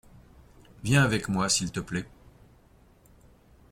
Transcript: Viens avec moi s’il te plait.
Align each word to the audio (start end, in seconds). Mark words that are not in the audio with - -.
Viens 0.83 1.03
avec 1.03 1.29
moi 1.29 1.47
s’il 1.47 1.71
te 1.71 1.79
plait. 1.79 2.07